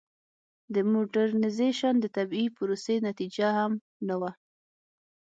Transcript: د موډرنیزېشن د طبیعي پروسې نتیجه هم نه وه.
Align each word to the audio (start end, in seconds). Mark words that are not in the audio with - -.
د 0.73 0.75
موډرنیزېشن 0.91 1.95
د 1.99 2.05
طبیعي 2.17 2.47
پروسې 2.57 2.95
نتیجه 3.07 3.47
هم 3.59 3.71
نه 4.07 4.15
وه. 4.21 4.31